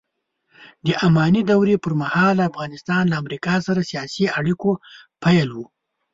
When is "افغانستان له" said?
2.49-3.15